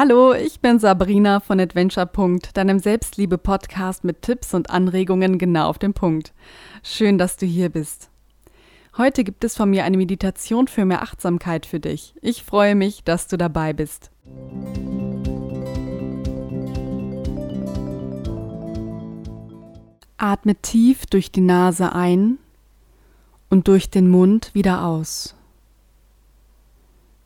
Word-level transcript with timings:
Hallo, 0.00 0.32
ich 0.32 0.60
bin 0.60 0.78
Sabrina 0.78 1.40
von 1.40 1.58
Adventure. 1.58 2.08
deinem 2.54 2.78
Selbstliebe-Podcast 2.78 4.04
mit 4.04 4.22
Tipps 4.22 4.54
und 4.54 4.70
Anregungen 4.70 5.38
genau 5.38 5.68
auf 5.68 5.80
den 5.80 5.92
Punkt. 5.92 6.32
Schön, 6.84 7.18
dass 7.18 7.36
du 7.36 7.46
hier 7.46 7.68
bist. 7.68 8.08
Heute 8.96 9.24
gibt 9.24 9.42
es 9.42 9.56
von 9.56 9.68
mir 9.68 9.82
eine 9.82 9.96
Meditation 9.96 10.68
für 10.68 10.84
mehr 10.84 11.02
Achtsamkeit 11.02 11.66
für 11.66 11.80
dich. 11.80 12.14
Ich 12.22 12.44
freue 12.44 12.76
mich, 12.76 13.02
dass 13.02 13.26
du 13.26 13.36
dabei 13.36 13.72
bist. 13.72 14.12
Atme 20.16 20.54
tief 20.62 21.06
durch 21.06 21.32
die 21.32 21.40
Nase 21.40 21.92
ein 21.92 22.38
und 23.50 23.66
durch 23.66 23.90
den 23.90 24.08
Mund 24.08 24.54
wieder 24.54 24.84
aus. 24.84 25.34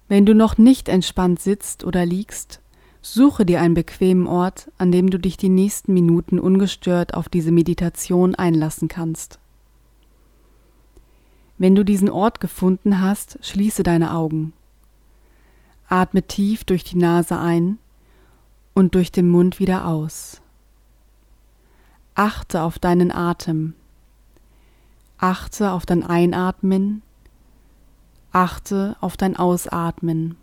Wenn 0.09 0.25
du 0.25 0.35
noch 0.35 0.57
nicht 0.57 0.89
entspannt 0.89 1.39
sitzt 1.39 1.85
oder 1.85 2.07
liegst, 2.07 2.62
suche 3.03 3.45
dir 3.45 3.61
einen 3.61 3.75
bequemen 3.75 4.27
Ort, 4.27 4.71
an 4.79 4.91
dem 4.91 5.11
du 5.11 5.19
dich 5.19 5.37
die 5.37 5.49
nächsten 5.49 5.93
Minuten 5.93 6.39
ungestört 6.39 7.15
auf 7.15 7.29
diese 7.29 7.53
Meditation 7.53 8.35
einlassen 8.35 8.89
kannst. 8.89 9.39
Wenn 11.59 11.75
du 11.75 11.85
diesen 11.85 12.09
Ort 12.09 12.41
gefunden 12.41 13.01
hast, 13.01 13.39
schließe 13.43 13.83
deine 13.83 14.15
Augen. 14.15 14.53
Atme 15.89 16.23
tief 16.23 16.65
durch 16.65 16.85
die 16.85 16.97
Nase 16.97 17.39
ein 17.39 17.79
und 18.73 18.95
durch 18.95 19.13
den 19.13 19.29
Mund 19.29 19.61
wieder 19.61 19.87
aus. 19.87 20.41
Achte 22.15 22.63
auf 22.63 22.79
deinen 22.79 23.13
Atem. 23.13 23.75
Achte 25.19 25.73
auf 25.73 25.85
dein 25.85 26.03
Einatmen 26.03 27.03
Achte 28.33 28.97
auf 29.03 29.19
dein 29.19 29.37
Ausatmen. 29.37 30.37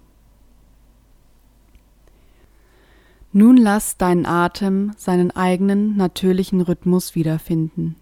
Nun 3.31 3.57
lass 3.57 3.97
deinen 3.97 4.25
Atem 4.25 4.91
seinen 4.97 5.29
eigenen 5.29 5.95
natürlichen 5.95 6.61
Rhythmus 6.61 7.13
wiederfinden. 7.13 7.95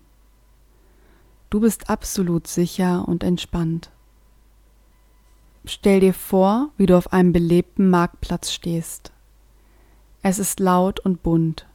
Du 1.50 1.60
bist 1.60 1.90
absolut 1.90 2.48
sicher 2.48 3.08
und 3.08 3.24
entspannt. 3.24 3.92
Stell 5.66 6.00
dir 6.00 6.14
vor, 6.14 6.72
wie 6.78 6.86
du 6.86 6.98
auf 6.98 7.12
einem 7.12 7.34
belebten 7.34 7.90
Marktplatz 7.90 8.54
stehst. 8.54 9.12
Es 10.22 10.40
ist 10.40 10.62
laut 10.62 11.02
und 11.02 11.24
bunt. 11.24 11.68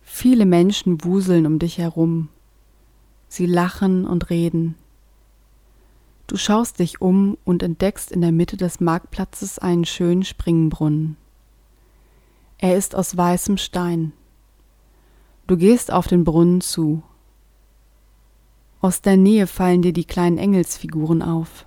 Viele 0.00 0.46
Menschen 0.46 1.04
wuseln 1.04 1.46
um 1.46 1.58
dich 1.58 1.76
herum. 1.76 2.30
Sie 3.28 3.46
lachen 3.46 4.06
und 4.06 4.30
reden. 4.30 4.76
Du 6.26 6.36
schaust 6.36 6.78
dich 6.78 7.02
um 7.02 7.36
und 7.44 7.62
entdeckst 7.62 8.10
in 8.12 8.22
der 8.22 8.32
Mitte 8.32 8.56
des 8.56 8.80
Marktplatzes 8.80 9.58
einen 9.58 9.84
schönen 9.84 10.24
Springbrunnen. 10.24 11.16
Er 12.62 12.76
ist 12.76 12.94
aus 12.94 13.16
weißem 13.16 13.56
Stein. 13.56 14.12
Du 15.48 15.56
gehst 15.56 15.92
auf 15.92 16.06
den 16.06 16.22
Brunnen 16.22 16.60
zu. 16.60 17.02
Aus 18.80 19.02
der 19.02 19.16
Nähe 19.16 19.48
fallen 19.48 19.82
dir 19.82 19.92
die 19.92 20.04
kleinen 20.04 20.38
Engelsfiguren 20.38 21.22
auf. 21.22 21.66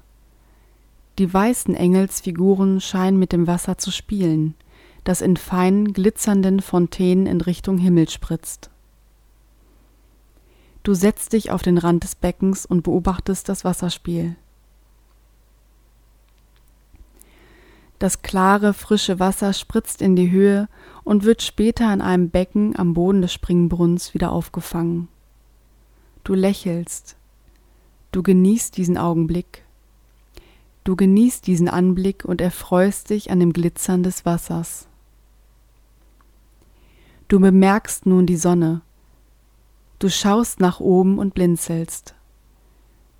Die 1.19 1.33
weißen 1.33 1.75
Engelsfiguren 1.75 2.79
scheinen 2.79 3.19
mit 3.19 3.33
dem 3.33 3.45
Wasser 3.45 3.77
zu 3.77 3.91
spielen, 3.91 4.53
das 5.03 5.19
in 5.19 5.35
feinen, 5.35 5.91
glitzernden 5.91 6.61
Fontänen 6.61 7.25
in 7.25 7.41
Richtung 7.41 7.77
Himmel 7.77 8.07
spritzt. 8.07 8.69
Du 10.83 10.93
setzt 10.93 11.33
dich 11.33 11.51
auf 11.51 11.61
den 11.61 11.77
Rand 11.77 12.05
des 12.05 12.15
Beckens 12.15 12.65
und 12.65 12.83
beobachtest 12.83 13.49
das 13.49 13.65
Wasserspiel. 13.65 14.37
Das 17.99 18.21
klare, 18.21 18.73
frische 18.73 19.19
Wasser 19.19 19.53
spritzt 19.53 20.01
in 20.01 20.15
die 20.15 20.29
Höhe 20.29 20.67
und 21.03 21.23
wird 21.23 21.41
später 21.41 21.91
in 21.93 22.01
einem 22.01 22.29
Becken 22.29 22.77
am 22.77 22.93
Boden 22.93 23.21
des 23.21 23.31
Springbrunnens 23.31 24.13
wieder 24.13 24.31
aufgefangen. 24.31 25.07
Du 26.23 26.33
lächelst. 26.33 27.15
Du 28.11 28.21
genießt 28.21 28.75
diesen 28.75 28.97
Augenblick. 28.97 29.63
Du 30.83 30.95
genießt 30.95 31.47
diesen 31.47 31.69
Anblick 31.69 32.25
und 32.25 32.41
erfreust 32.41 33.09
dich 33.09 33.31
an 33.31 33.39
dem 33.39 33.53
Glitzern 33.53 34.03
des 34.03 34.25
Wassers. 34.25 34.87
Du 37.27 37.39
bemerkst 37.39 38.05
nun 38.05 38.25
die 38.25 38.37
Sonne. 38.37 38.81
Du 39.99 40.09
schaust 40.09 40.59
nach 40.59 40.79
oben 40.79 41.17
und 41.17 41.33
blinzelst. 41.33 42.13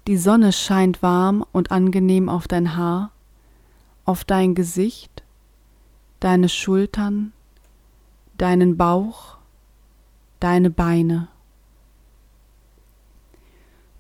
Die 0.08 0.18
Sonne 0.18 0.52
scheint 0.52 1.02
warm 1.02 1.44
und 1.52 1.72
angenehm 1.72 2.30
auf 2.30 2.48
dein 2.48 2.76
Haar 2.76 3.12
auf 4.06 4.24
dein 4.24 4.56
Gesicht, 4.56 5.24
deine 6.20 6.48
Schultern, 6.48 7.34
deinen 8.38 8.78
Bauch, 8.78 9.38
deine 10.40 10.70
Beine. 10.70 11.28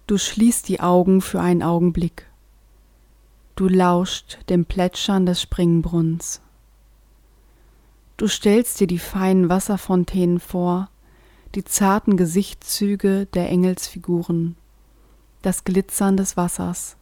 Du 0.07 0.17
schließt 0.17 0.69
die 0.69 0.79
Augen 0.79 1.21
für 1.21 1.41
einen 1.41 1.63
Augenblick. 1.63 2.27
Du 3.55 3.67
lauscht 3.67 4.37
dem 4.49 4.65
Plätschern 4.65 5.25
des 5.25 5.41
Springbrunns. 5.41 6.41
Du 8.17 8.27
stellst 8.27 8.79
dir 8.79 8.87
die 8.87 8.99
feinen 8.99 9.49
Wasserfontänen 9.49 10.39
vor, 10.39 10.89
die 11.55 11.63
zarten 11.63 12.17
Gesichtszüge 12.17 13.25
der 13.25 13.49
Engelsfiguren, 13.49 14.55
das 15.41 15.63
Glitzern 15.63 16.17
des 16.17 16.37
Wassers. 16.37 16.97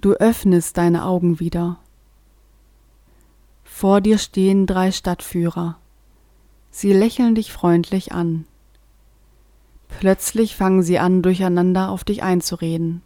Du 0.00 0.12
öffnest 0.14 0.76
deine 0.76 1.04
Augen 1.04 1.40
wieder. 1.40 1.78
Vor 3.78 4.00
dir 4.00 4.18
stehen 4.18 4.66
drei 4.66 4.90
Stadtführer. 4.90 5.78
Sie 6.72 6.92
lächeln 6.92 7.36
dich 7.36 7.52
freundlich 7.52 8.10
an. 8.10 8.44
Plötzlich 10.00 10.56
fangen 10.56 10.82
sie 10.82 10.98
an, 10.98 11.22
durcheinander 11.22 11.90
auf 11.90 12.02
dich 12.02 12.24
einzureden. 12.24 13.02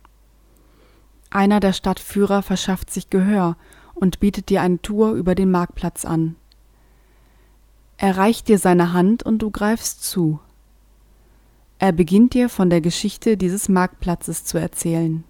Einer 1.29 1.61
der 1.61 1.75
Stadtführer 1.75 2.41
verschafft 2.41 2.91
sich 2.91 3.11
Gehör 3.11 3.59
und 3.93 4.19
bietet 4.19 4.49
dir 4.49 4.63
eine 4.63 4.81
Tour 4.81 5.13
über 5.13 5.35
den 5.35 5.51
Marktplatz 5.51 6.07
an. 6.07 6.37
Er 7.99 8.17
reicht 8.17 8.49
dir 8.49 8.59
seine 8.59 8.95
Hand 8.95 9.23
und 9.25 9.41
du 9.41 9.51
greifst 9.51 10.03
zu. 10.03 10.41
Er 11.81 11.93
beginnt 11.93 12.33
dir 12.33 12.49
von 12.49 12.71
der 12.71 12.81
Geschichte 12.81 13.37
dieses 13.37 13.69
Marktplatzes 13.69 14.47
zu 14.47 14.57
erzählen. 14.57 15.23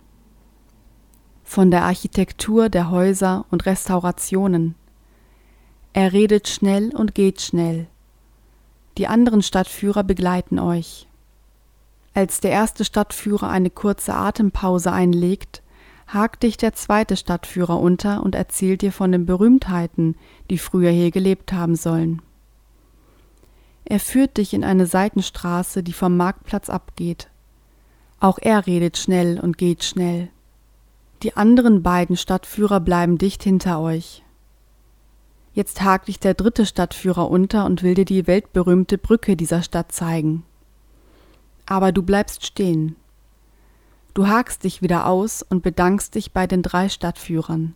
Von 1.42 1.72
der 1.72 1.82
Architektur 1.82 2.68
der 2.68 2.92
Häuser 2.92 3.44
und 3.50 3.66
Restaurationen, 3.66 4.76
er 5.92 6.12
redet 6.12 6.48
schnell 6.48 6.94
und 6.94 7.14
geht 7.14 7.40
schnell. 7.40 7.86
Die 8.98 9.06
anderen 9.06 9.42
Stadtführer 9.42 10.04
begleiten 10.04 10.58
euch. 10.58 11.06
Als 12.14 12.40
der 12.40 12.50
erste 12.50 12.84
Stadtführer 12.84 13.48
eine 13.48 13.70
kurze 13.70 14.14
Atempause 14.14 14.92
einlegt, 14.92 15.62
hakt 16.06 16.42
dich 16.42 16.56
der 16.56 16.74
zweite 16.74 17.16
Stadtführer 17.16 17.78
unter 17.80 18.22
und 18.22 18.34
erzählt 18.34 18.82
dir 18.82 18.92
von 18.92 19.12
den 19.12 19.24
Berühmtheiten, 19.24 20.16
die 20.50 20.58
früher 20.58 20.90
hier 20.90 21.10
gelebt 21.10 21.52
haben 21.52 21.76
sollen. 21.76 22.20
Er 23.84 24.00
führt 24.00 24.36
dich 24.36 24.54
in 24.54 24.64
eine 24.64 24.86
Seitenstraße, 24.86 25.82
die 25.82 25.92
vom 25.92 26.16
Marktplatz 26.16 26.70
abgeht. 26.70 27.28
Auch 28.20 28.38
er 28.40 28.66
redet 28.66 28.96
schnell 28.96 29.40
und 29.40 29.58
geht 29.58 29.84
schnell. 29.84 30.28
Die 31.22 31.36
anderen 31.36 31.82
beiden 31.82 32.16
Stadtführer 32.16 32.80
bleiben 32.80 33.18
dicht 33.18 33.42
hinter 33.42 33.80
euch. 33.80 34.22
Jetzt 35.54 35.82
hakt 35.82 36.08
dich 36.08 36.18
der 36.18 36.34
dritte 36.34 36.64
Stadtführer 36.64 37.30
unter 37.30 37.66
und 37.66 37.82
will 37.82 37.94
dir 37.94 38.06
die 38.06 38.26
weltberühmte 38.26 38.96
Brücke 38.96 39.36
dieser 39.36 39.62
Stadt 39.62 39.92
zeigen. 39.92 40.44
Aber 41.66 41.92
du 41.92 42.02
bleibst 42.02 42.46
stehen. 42.46 42.96
Du 44.14 44.26
hakst 44.26 44.64
dich 44.64 44.82
wieder 44.82 45.06
aus 45.06 45.42
und 45.42 45.62
bedankst 45.62 46.14
dich 46.14 46.32
bei 46.32 46.46
den 46.46 46.62
drei 46.62 46.88
Stadtführern. 46.88 47.74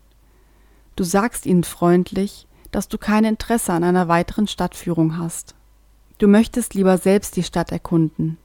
Du 0.97 1.04
sagst 1.04 1.44
ihnen 1.44 1.64
freundlich, 1.64 2.47
dass 2.70 2.88
du 2.88 2.98
kein 2.98 3.25
Interesse 3.25 3.73
an 3.73 3.84
einer 3.84 4.08
weiteren 4.08 4.46
Stadtführung 4.46 5.19
hast. 5.19 5.55
Du 6.19 6.28
möchtest 6.28 6.75
lieber 6.75 6.96
selbst 6.96 7.37
die 7.37 7.43
Stadt 7.43 7.73
erkunden. 7.73 8.38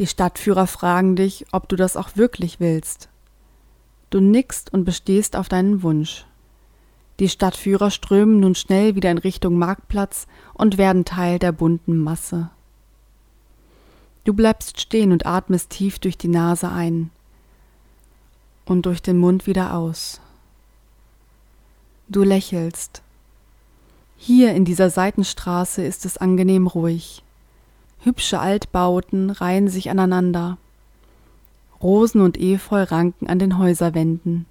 Die 0.00 0.08
Stadtführer 0.08 0.66
fragen 0.66 1.14
dich, 1.14 1.46
ob 1.52 1.68
du 1.68 1.76
das 1.76 1.96
auch 1.96 2.16
wirklich 2.16 2.58
willst. 2.58 3.08
Du 4.10 4.20
nickst 4.20 4.72
und 4.72 4.84
bestehst 4.84 5.36
auf 5.36 5.48
deinen 5.48 5.82
Wunsch. 5.82 6.26
Die 7.20 7.28
Stadtführer 7.28 7.90
strömen 7.90 8.40
nun 8.40 8.54
schnell 8.54 8.96
wieder 8.96 9.10
in 9.10 9.18
Richtung 9.18 9.56
Marktplatz 9.56 10.26
und 10.54 10.78
werden 10.78 11.04
Teil 11.04 11.38
der 11.38 11.52
bunten 11.52 11.96
Masse. 11.96 12.50
Du 14.24 14.32
bleibst 14.32 14.80
stehen 14.80 15.12
und 15.12 15.26
atmest 15.26 15.70
tief 15.70 15.98
durch 15.98 16.18
die 16.18 16.28
Nase 16.28 16.70
ein 16.70 17.10
und 18.64 18.86
durch 18.86 19.02
den 19.02 19.18
Mund 19.18 19.46
wieder 19.46 19.74
aus. 19.74 20.20
Du 22.08 22.22
lächelst. 22.22 23.02
Hier 24.16 24.54
in 24.54 24.64
dieser 24.64 24.90
Seitenstraße 24.90 25.84
ist 25.84 26.04
es 26.04 26.16
angenehm 26.16 26.66
ruhig. 26.66 27.22
Hübsche 28.00 28.40
Altbauten 28.40 29.30
reihen 29.30 29.68
sich 29.68 29.90
aneinander. 29.90 30.58
Rosen 31.82 32.20
und 32.20 32.38
Efeu 32.38 32.82
ranken 32.82 33.26
an 33.26 33.38
den 33.38 33.58
Häuserwänden. 33.58 34.46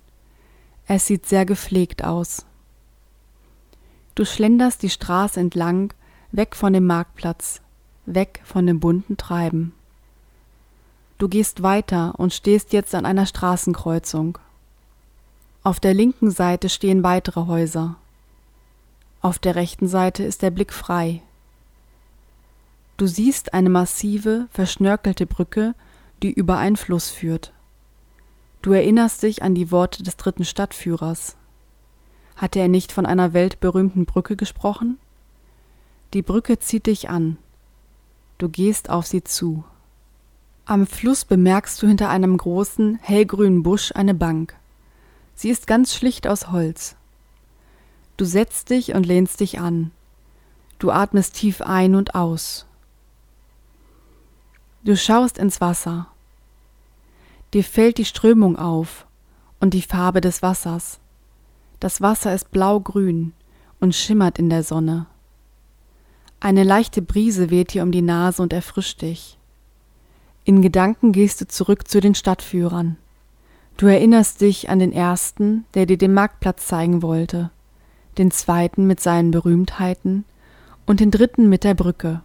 Es 0.87 1.07
sieht 1.07 1.25
sehr 1.25 1.45
gepflegt 1.45 2.03
aus. 2.03 2.45
Du 4.15 4.25
schlenderst 4.25 4.83
die 4.83 4.89
Straße 4.89 5.39
entlang, 5.39 5.93
weg 6.31 6.55
von 6.55 6.73
dem 6.73 6.85
Marktplatz, 6.85 7.61
weg 8.05 8.41
von 8.43 8.67
dem 8.67 8.79
bunten 8.79 9.17
Treiben. 9.17 9.73
Du 11.17 11.27
gehst 11.29 11.63
weiter 11.63 12.13
und 12.17 12.33
stehst 12.33 12.73
jetzt 12.73 12.93
an 12.95 13.05
einer 13.05 13.25
Straßenkreuzung. 13.25 14.37
Auf 15.63 15.79
der 15.79 15.93
linken 15.93 16.29
Seite 16.29 16.69
stehen 16.69 17.03
weitere 17.03 17.47
Häuser. 17.47 17.95
Auf 19.21 19.39
der 19.39 19.55
rechten 19.55 19.87
Seite 19.87 20.23
ist 20.23 20.41
der 20.41 20.51
Blick 20.51 20.73
frei. 20.73 21.21
Du 22.97 23.07
siehst 23.07 23.53
eine 23.53 23.69
massive, 23.69 24.47
verschnörkelte 24.51 25.25
Brücke, 25.25 25.73
die 26.21 26.31
über 26.31 26.57
einen 26.57 26.75
Fluss 26.75 27.09
führt. 27.09 27.53
Du 28.61 28.73
erinnerst 28.73 29.23
dich 29.23 29.41
an 29.41 29.55
die 29.55 29.71
Worte 29.71 30.03
des 30.03 30.17
dritten 30.17 30.45
Stadtführers. 30.45 31.35
Hatte 32.35 32.59
er 32.59 32.67
nicht 32.67 32.91
von 32.91 33.05
einer 33.05 33.33
weltberühmten 33.33 34.05
Brücke 34.05 34.35
gesprochen? 34.35 34.97
Die 36.13 36.21
Brücke 36.21 36.59
zieht 36.59 36.87
dich 36.87 37.09
an. 37.09 37.37
Du 38.37 38.49
gehst 38.49 38.89
auf 38.89 39.05
sie 39.05 39.23
zu. 39.23 39.63
Am 40.65 40.87
Fluss 40.87 41.25
bemerkst 41.25 41.81
du 41.81 41.87
hinter 41.87 42.09
einem 42.09 42.37
großen, 42.37 42.99
hellgrünen 43.01 43.63
Busch 43.63 43.91
eine 43.93 44.13
Bank. 44.13 44.55
Sie 45.35 45.49
ist 45.49 45.67
ganz 45.67 45.93
schlicht 45.93 46.27
aus 46.27 46.51
Holz. 46.51 46.95
Du 48.17 48.25
setzt 48.25 48.69
dich 48.69 48.93
und 48.93 49.05
lehnst 49.05 49.39
dich 49.39 49.59
an. 49.59 49.91
Du 50.79 50.91
atmest 50.91 51.35
tief 51.35 51.61
ein 51.61 51.95
und 51.95 52.15
aus. 52.15 52.65
Du 54.83 54.95
schaust 54.95 55.37
ins 55.37 55.61
Wasser. 55.61 56.07
Dir 57.53 57.63
fällt 57.63 57.97
die 57.97 58.05
Strömung 58.05 58.57
auf 58.57 59.05
und 59.59 59.73
die 59.73 59.81
Farbe 59.81 60.21
des 60.21 60.41
Wassers. 60.41 60.99
Das 61.83 61.99
Wasser 61.99 62.33
ist 62.33 62.49
blaugrün 62.51 63.33
und 63.81 63.93
schimmert 63.93 64.39
in 64.39 64.49
der 64.49 64.63
Sonne. 64.63 65.05
Eine 66.39 66.63
leichte 66.63 67.01
Brise 67.01 67.49
weht 67.49 67.73
dir 67.73 67.83
um 67.83 67.91
die 67.91 68.01
Nase 68.01 68.41
und 68.41 68.53
erfrischt 68.53 69.01
dich. 69.01 69.37
In 70.45 70.61
Gedanken 70.61 71.11
gehst 71.11 71.41
du 71.41 71.47
zurück 71.49 71.89
zu 71.89 71.99
den 71.99 72.15
Stadtführern. 72.15 72.95
Du 73.75 73.87
erinnerst 73.87 74.39
dich 74.39 74.69
an 74.69 74.79
den 74.79 74.93
ersten, 74.93 75.65
der 75.73 75.85
dir 75.85 75.97
den 75.97 76.13
Marktplatz 76.13 76.67
zeigen 76.67 77.01
wollte, 77.01 77.51
den 78.17 78.31
zweiten 78.31 78.87
mit 78.87 79.01
seinen 79.01 79.31
Berühmtheiten 79.31 80.23
und 80.85 81.01
den 81.01 81.11
dritten 81.11 81.49
mit 81.49 81.65
der 81.65 81.73
Brücke. 81.73 82.21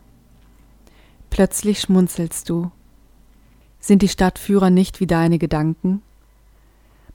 Plötzlich 1.30 1.80
schmunzelst 1.80 2.48
du. 2.48 2.70
Sind 3.80 4.02
die 4.02 4.08
Stadtführer 4.08 4.70
nicht 4.70 5.00
wie 5.00 5.08
deine 5.08 5.38
Gedanken? 5.38 6.02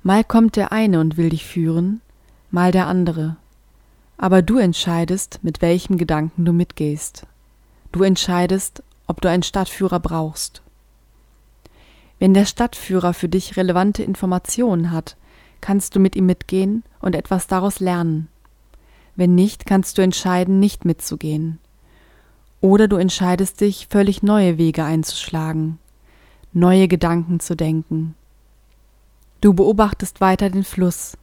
Mal 0.01 0.25
kommt 0.25 0.57
der 0.57 0.73
eine 0.73 0.99
und 0.99 1.15
will 1.15 1.29
dich 1.29 1.45
führen, 1.45 2.01
mal 2.53 2.71
der 2.71 2.87
andere. 2.87 3.35
Aber 4.15 4.43
du 4.43 4.59
entscheidest, 4.59 5.39
mit 5.41 5.61
welchem 5.61 5.97
Gedanken 5.97 6.45
du 6.45 6.53
mitgehst. 6.53 7.25
Du 7.91 8.03
entscheidest, 8.03 8.83
ob 9.07 9.21
du 9.21 9.29
einen 9.29 9.43
Stadtführer 9.43 9.99
brauchst. 9.99 10.61
Wenn 12.19 12.35
der 12.35 12.45
Stadtführer 12.45 13.13
für 13.13 13.27
dich 13.27 13.57
relevante 13.57 14.03
Informationen 14.03 14.91
hat, 14.91 15.17
kannst 15.61 15.95
du 15.95 15.99
mit 15.99 16.15
ihm 16.15 16.27
mitgehen 16.27 16.83
und 16.99 17.15
etwas 17.15 17.47
daraus 17.47 17.79
lernen. 17.79 18.27
Wenn 19.15 19.33
nicht, 19.33 19.65
kannst 19.65 19.97
du 19.97 20.03
entscheiden, 20.03 20.59
nicht 20.59 20.85
mitzugehen. 20.85 21.57
Oder 22.61 22.87
du 22.87 22.97
entscheidest 22.97 23.61
dich, 23.61 23.87
völlig 23.89 24.21
neue 24.23 24.57
Wege 24.57 24.83
einzuschlagen, 24.83 25.79
neue 26.53 26.87
Gedanken 26.87 27.39
zu 27.39 27.55
denken. 27.55 28.15
Du 29.41 29.53
beobachtest 29.53 30.21
weiter 30.21 30.49
den 30.49 30.63
Fluss, 30.63 31.17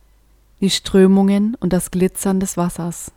die 0.61 0.71
Strömungen 0.71 1.55
und 1.55 1.73
das 1.73 1.91
Glitzern 1.91 2.39
des 2.39 2.57
Wassers. 2.57 3.13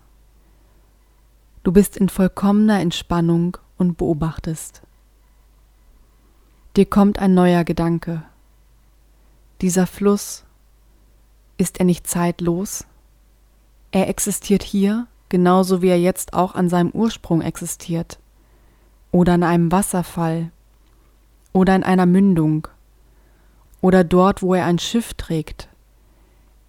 Du 1.64 1.72
bist 1.72 1.98
in 1.98 2.10
vollkommener 2.10 2.80
Entspannung 2.80 3.58
und 3.78 3.98
beobachtest. 3.98 4.82
Dir 6.76 6.86
kommt 6.86 7.20
ein 7.20 7.34
neuer 7.34 7.64
Gedanke. 7.64 8.24
Dieser 9.62 9.88
Fluss, 9.88 10.46
ist 11.58 11.80
er 11.80 11.86
nicht 11.86 12.08
zeitlos? 12.08 12.86
Er 13.92 14.10
existiert 14.10 14.64
hier, 14.64 15.08
genauso 15.30 15.82
wie 15.82 15.90
er 15.90 16.00
jetzt 16.00 16.34
auch 16.34 16.56
an 16.56 16.70
seinem 16.70 16.92
Ursprung 16.92 17.42
existiert, 17.42 18.20
oder 19.12 19.34
an 19.34 19.44
einem 19.44 19.72
Wasserfall, 19.72 20.52
oder 21.52 21.76
in 21.76 21.84
einer 21.84 22.06
Mündung, 22.06 22.68
oder 23.82 24.04
dort, 24.04 24.42
wo 24.42 24.56
er 24.56 24.66
ein 24.66 24.80
Schiff 24.80 25.14
trägt, 25.14 25.70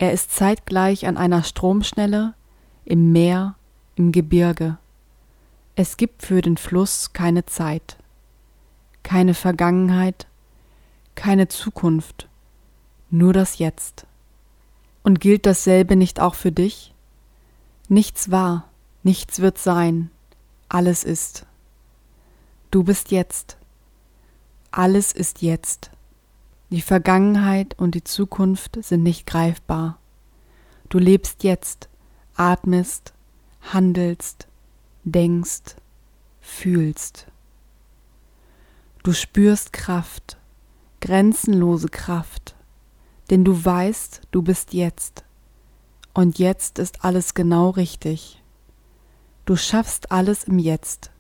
er 0.05 0.13
ist 0.13 0.33
zeitgleich 0.33 1.07
an 1.07 1.17
einer 1.17 1.43
Stromschnelle, 1.43 2.35
im 2.85 3.13
Meer, 3.13 3.55
im 3.97 4.13
Gebirge. 4.13 4.77
Es 5.77 5.97
gibt 5.97 6.23
für 6.23 6.43
den 6.43 6.59
Fluss 6.59 7.15
keine 7.15 7.47
Zeit, 7.47 7.97
keine 9.03 9.33
Vergangenheit, 9.33 10.27
keine 11.15 11.49
Zukunft, 11.49 12.29
nur 13.09 13.33
das 13.33 13.57
Jetzt. 13.57 14.07
Und 15.03 15.21
gilt 15.21 15.47
dasselbe 15.47 15.97
nicht 15.97 16.21
auch 16.21 16.35
für 16.35 16.53
dich? 16.53 16.93
Nichts 17.89 18.31
war, 18.31 18.69
nichts 19.03 19.41
wird 19.41 19.57
sein, 19.57 20.11
alles 20.69 21.03
ist. 21.03 21.47
Du 22.71 22.85
bist 22.85 23.11
jetzt. 23.11 23.57
Alles 24.71 25.13
ist 25.13 25.41
jetzt. 25.41 25.91
Die 26.71 26.81
Vergangenheit 26.81 27.79
und 27.79 27.95
die 27.95 28.05
Zukunft 28.05 28.83
sind 28.83 29.03
nicht 29.03 29.27
greifbar. 29.27 29.99
Du 30.89 30.99
lebst 30.99 31.45
jetzt, 31.45 31.89
atmest, 32.35 33.13
handelst, 33.61 34.49
denkst, 35.05 35.77
fühlst. 36.41 37.27
Du 39.03 39.13
spürst 39.13 39.73
Kraft, 39.73 40.39
grenzenlose 41.01 41.89
Kraft, 41.89 42.55
denn 43.31 43.45
du 43.45 43.65
weißt, 43.65 44.23
du 44.31 44.43
bist 44.43 44.73
jetzt. 44.73 45.25
Und 46.15 46.39
jetzt 46.39 46.79
ist 46.79 47.05
alles 47.05 47.35
genau 47.35 47.71
richtig. 47.71 48.43
Du 49.45 49.57
schaffst 49.57 50.11
alles 50.11 50.45
im 50.45 50.59
Jetzt. 50.59 51.11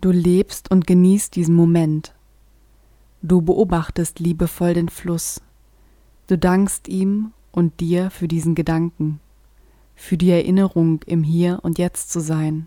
Du 0.00 0.10
lebst 0.10 0.70
und 0.70 0.86
genießt 0.86 1.34
diesen 1.34 1.56
Moment. 1.56 2.13
Du 3.26 3.40
beobachtest 3.40 4.20
liebevoll 4.20 4.74
den 4.74 4.90
Fluss. 4.90 5.40
Du 6.26 6.36
dankst 6.36 6.88
ihm 6.88 7.32
und 7.52 7.80
dir 7.80 8.10
für 8.10 8.28
diesen 8.28 8.54
Gedanken, 8.54 9.18
für 9.94 10.18
die 10.18 10.30
Erinnerung, 10.30 11.02
im 11.06 11.22
Hier 11.22 11.60
und 11.62 11.78
Jetzt 11.78 12.12
zu 12.12 12.20
sein. 12.20 12.66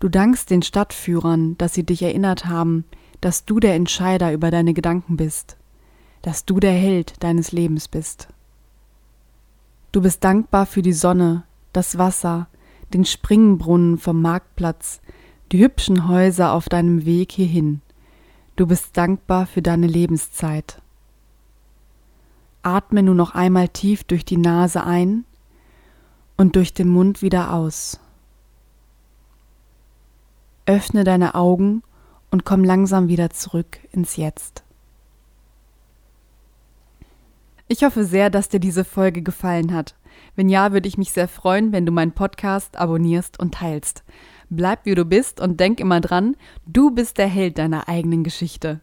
Du 0.00 0.08
dankst 0.08 0.48
den 0.48 0.62
Stadtführern, 0.62 1.58
dass 1.58 1.74
sie 1.74 1.84
dich 1.84 2.00
erinnert 2.00 2.46
haben, 2.46 2.86
dass 3.20 3.44
du 3.44 3.60
der 3.60 3.74
Entscheider 3.74 4.32
über 4.32 4.50
deine 4.50 4.72
Gedanken 4.72 5.18
bist, 5.18 5.58
dass 6.22 6.46
du 6.46 6.58
der 6.58 6.72
Held 6.72 7.22
deines 7.22 7.52
Lebens 7.52 7.86
bist. 7.86 8.28
Du 9.92 10.00
bist 10.00 10.24
dankbar 10.24 10.64
für 10.64 10.80
die 10.80 10.94
Sonne, 10.94 11.42
das 11.74 11.98
Wasser, 11.98 12.48
den 12.94 13.04
Springbrunnen 13.04 13.98
vom 13.98 14.22
Marktplatz, 14.22 15.02
die 15.52 15.58
hübschen 15.58 16.08
Häuser 16.08 16.54
auf 16.54 16.70
deinem 16.70 17.04
Weg 17.04 17.32
hierhin. 17.32 17.82
Du 18.58 18.66
bist 18.66 18.96
dankbar 18.96 19.46
für 19.46 19.62
deine 19.62 19.86
Lebenszeit. 19.86 20.82
Atme 22.62 23.04
nun 23.04 23.16
noch 23.16 23.36
einmal 23.36 23.68
tief 23.68 24.02
durch 24.02 24.24
die 24.24 24.36
Nase 24.36 24.82
ein 24.82 25.24
und 26.36 26.56
durch 26.56 26.74
den 26.74 26.88
Mund 26.88 27.22
wieder 27.22 27.52
aus. 27.54 28.00
Öffne 30.66 31.04
deine 31.04 31.36
Augen 31.36 31.84
und 32.32 32.44
komm 32.44 32.64
langsam 32.64 33.06
wieder 33.06 33.30
zurück 33.30 33.78
ins 33.92 34.16
Jetzt. 34.16 34.64
Ich 37.68 37.84
hoffe 37.84 38.02
sehr, 38.02 38.28
dass 38.28 38.48
dir 38.48 38.58
diese 38.58 38.84
Folge 38.84 39.22
gefallen 39.22 39.72
hat. 39.72 39.94
Wenn 40.34 40.48
ja, 40.48 40.72
würde 40.72 40.88
ich 40.88 40.98
mich 40.98 41.12
sehr 41.12 41.28
freuen, 41.28 41.70
wenn 41.70 41.86
du 41.86 41.92
meinen 41.92 42.10
Podcast 42.10 42.76
abonnierst 42.76 43.38
und 43.38 43.54
teilst. 43.54 44.02
Bleib 44.50 44.86
wie 44.86 44.94
du 44.94 45.04
bist 45.04 45.40
und 45.40 45.60
denk 45.60 45.78
immer 45.78 46.00
dran, 46.00 46.36
du 46.66 46.90
bist 46.90 47.18
der 47.18 47.28
Held 47.28 47.58
deiner 47.58 47.88
eigenen 47.88 48.24
Geschichte. 48.24 48.80